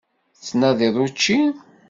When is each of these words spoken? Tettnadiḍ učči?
Tettnadiḍ 0.37 0.95
učči? 1.03 1.39